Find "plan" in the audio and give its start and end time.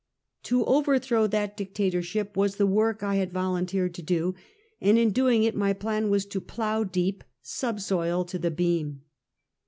5.73-6.09